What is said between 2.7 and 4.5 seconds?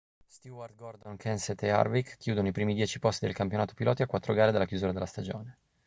dieci posti del campionato piloti a quattro